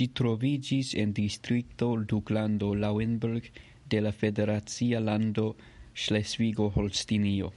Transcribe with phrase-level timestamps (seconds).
[0.00, 3.48] Ĝi troviĝis en la distrikto Duklando Lauenburg
[3.94, 5.48] de la federacia lando
[6.04, 7.54] Ŝlesvigo-Holstinio.